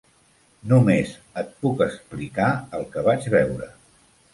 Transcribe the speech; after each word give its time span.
Només 0.71 1.11
et 1.43 1.53
puc 1.67 1.85
explicar 1.89 2.51
el 2.81 2.91
que 2.97 3.09
vaig 3.11 3.33
veure. 3.41 3.75